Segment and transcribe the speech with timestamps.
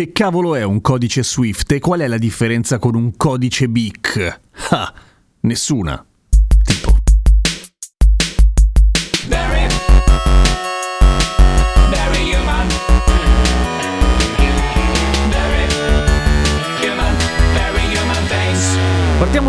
[0.00, 4.40] Che cavolo è un codice Swift e qual è la differenza con un codice BIC?
[4.70, 4.94] Ah,
[5.40, 6.02] nessuna.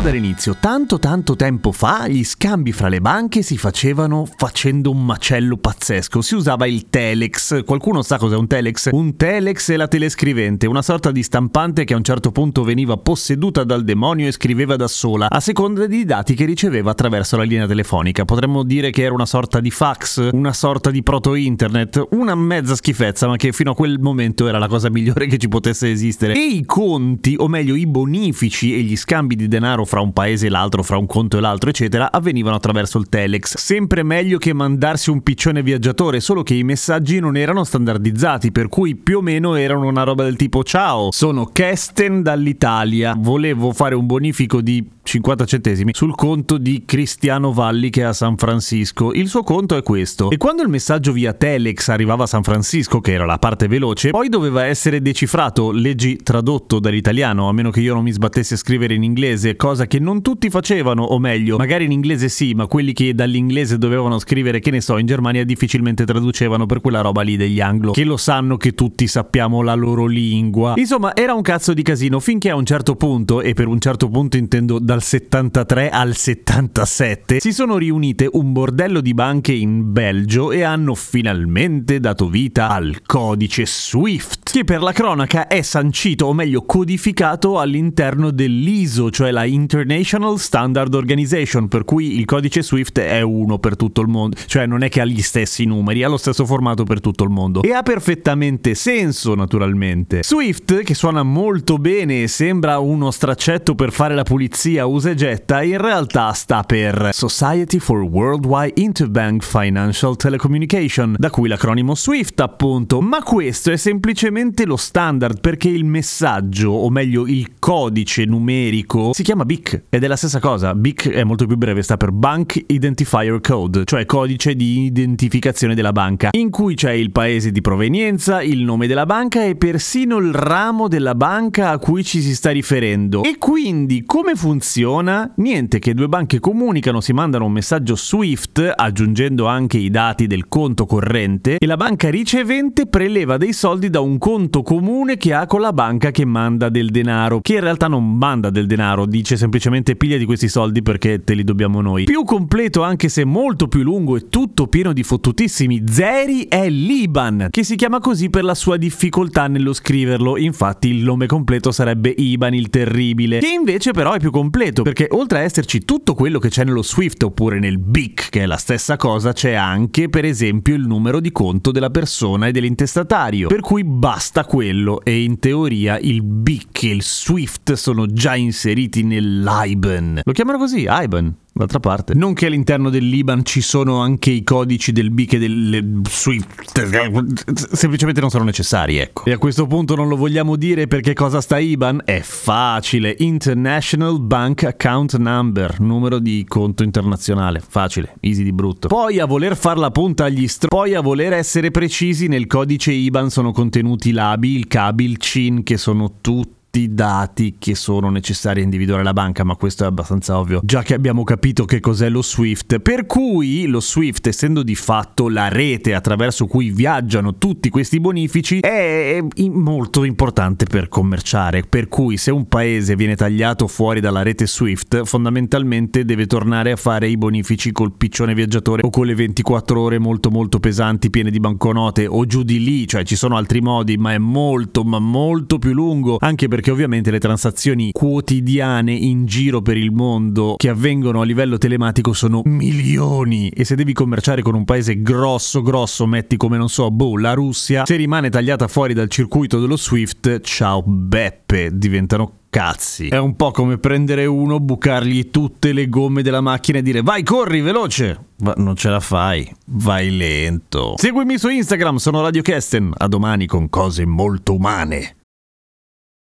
[0.00, 0.56] Partiamo dall'inizio.
[0.58, 6.22] Tanto tanto tempo fa gli scambi fra le banche si facevano facendo un macello pazzesco.
[6.22, 7.64] Si usava il telex.
[7.64, 8.88] Qualcuno sa cos'è un telex?
[8.92, 12.96] Un telex è la telescrivente, una sorta di stampante che a un certo punto veniva
[12.96, 17.42] posseduta dal demonio e scriveva da sola, a seconda dei dati che riceveva attraverso la
[17.42, 18.24] linea telefonica.
[18.24, 23.26] Potremmo dire che era una sorta di fax, una sorta di proto-internet, una mezza schifezza,
[23.26, 26.34] ma che fino a quel momento era la cosa migliore che ci potesse esistere.
[26.34, 30.46] E i conti, o meglio i bonifici e gli scambi di denaro fra un paese
[30.46, 33.56] e l'altro, fra un conto e l'altro, eccetera, avvenivano attraverso il telex.
[33.56, 38.68] Sempre meglio che mandarsi un piccione viaggiatore, solo che i messaggi non erano standardizzati, per
[38.68, 43.96] cui più o meno erano una roba del tipo ciao, sono Kesten dall'Italia, volevo fare
[43.96, 49.12] un bonifico di 50 centesimi sul conto di Cristiano Valli che è a San Francisco.
[49.12, 50.30] Il suo conto è questo.
[50.30, 54.10] E quando il messaggio via Telex arrivava a San Francisco, che era la parte veloce,
[54.10, 58.56] poi doveva essere decifrato, leggi tradotto dall'italiano, a meno che io non mi sbattessi a
[58.56, 62.68] scrivere in inglese, cosa che non tutti facevano, o meglio, magari in inglese sì, ma
[62.68, 67.22] quelli che dall'inglese dovevano scrivere, che ne so, in Germania difficilmente traducevano per quella roba
[67.22, 70.74] lì degli anglo, che lo sanno che tutti sappiamo la loro lingua.
[70.76, 74.08] Insomma, era un cazzo di casino finché a un certo punto, e per un certo
[74.08, 79.92] punto intendo dal dal 73 al 77 si sono riunite un bordello di banche in
[79.92, 86.26] Belgio e hanno finalmente dato vita al codice SWIFT, che per la cronaca è sancito,
[86.26, 92.98] o meglio codificato all'interno dell'ISO, cioè la International Standard Organization, per cui il codice SWIFT
[93.00, 96.08] è uno per tutto il mondo, cioè non è che ha gli stessi numeri, ha
[96.08, 97.62] lo stesso formato per tutto il mondo.
[97.62, 100.22] E ha perfettamente senso, naturalmente.
[100.22, 105.14] SWIFT, che suona molto bene e sembra uno straccetto per fare la pulizia usa e
[105.14, 112.40] getta in realtà sta per Society for Worldwide Interbank Financial Telecommunication, da cui l'acronimo SWIFT
[112.40, 119.12] appunto, ma questo è semplicemente lo standard perché il messaggio, o meglio il codice numerico,
[119.12, 122.10] si chiama BIC ed è la stessa cosa, BIC è molto più breve, sta per
[122.10, 127.60] Bank Identifier Code, cioè codice di identificazione della banca, in cui c'è il paese di
[127.60, 132.34] provenienza, il nome della banca e persino il ramo della banca a cui ci si
[132.34, 133.22] sta riferendo.
[133.22, 134.69] E quindi come funziona?
[134.70, 135.32] Funziona?
[135.36, 140.46] Niente, che due banche comunicano, si mandano un messaggio SWIFT aggiungendo anche i dati del
[140.46, 145.46] conto corrente e la banca ricevente preleva dei soldi da un conto comune che ha
[145.46, 149.36] con la banca che manda del denaro, che in realtà non manda del denaro, dice
[149.36, 152.04] semplicemente piglia di questi soldi perché te li dobbiamo noi.
[152.04, 157.48] Più completo anche se molto più lungo e tutto pieno di fottutissimi zeri è l'IBAN,
[157.50, 162.14] che si chiama così per la sua difficoltà nello scriverlo, infatti il nome completo sarebbe
[162.16, 166.14] IBAN il terribile, che invece però è più completo completo, perché oltre a esserci tutto
[166.14, 170.08] quello che c'è nello Swift oppure nel BIC, che è la stessa cosa, c'è anche
[170.08, 175.22] per esempio il numero di conto della persona e dell'intestatario, per cui basta quello e
[175.22, 180.22] in teoria il BIC e il Swift sono già inseriti nell'IBAN.
[180.24, 181.34] Lo chiamano così, IBAN.
[181.52, 186.00] D'altra parte, non che all'interno dell'Iban ci sono anche i codici del BIC e del
[186.08, 189.24] SWIFT, semplicemente non sono necessari, ecco.
[189.24, 192.02] E a questo punto non lo vogliamo dire perché cosa sta IBAN?
[192.04, 198.86] È facile, International Bank Account Number, numero di conto internazionale, facile, easy di brutto.
[198.86, 200.68] Poi a voler far la punta agli str...
[200.68, 205.62] Poi a voler essere precisi nel codice IBAN sono contenuti l'ABI, il CABI, il CIN,
[205.64, 209.82] che sono tutti tutti i dati che sono necessari a individuare la banca, ma questo
[209.82, 212.78] è abbastanza ovvio, già che abbiamo capito che cos'è lo SWIFT.
[212.78, 218.60] Per cui lo SWIFT, essendo di fatto la rete attraverso cui viaggiano tutti questi bonifici,
[218.60, 219.18] è
[219.50, 221.64] molto importante per commerciare.
[221.68, 226.76] Per cui se un paese viene tagliato fuori dalla rete SWIFT, fondamentalmente deve tornare a
[226.76, 231.32] fare i bonifici col piccione viaggiatore o con le 24 ore molto molto pesanti piene
[231.32, 235.00] di banconote o giù di lì, cioè ci sono altri modi, ma è molto ma
[235.00, 240.56] molto più lungo, anche perché perché ovviamente le transazioni quotidiane in giro per il mondo
[240.58, 245.62] che avvengono a livello telematico sono milioni e se devi commerciare con un paese grosso
[245.62, 249.78] grosso, metti come non so, boh, la Russia, se rimane tagliata fuori dal circuito dello
[249.78, 253.08] Swift, ciao Beppe, diventano cazzi.
[253.08, 257.22] È un po' come prendere uno, bucargli tutte le gomme della macchina e dire vai,
[257.22, 258.26] corri, veloce.
[258.40, 260.92] Ma non ce la fai, vai lento.
[260.98, 262.92] Seguimi su Instagram, sono Radio Kesten.
[262.98, 265.14] A domani con cose molto umane.